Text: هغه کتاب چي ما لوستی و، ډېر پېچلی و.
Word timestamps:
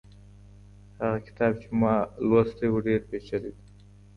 هغه 1.01 1.19
کتاب 1.27 1.51
چي 1.61 1.67
ما 1.81 1.93
لوستی 2.27 2.67
و، 2.69 2.83
ډېر 2.87 3.01
پېچلی 3.09 3.51
و. 3.53 3.57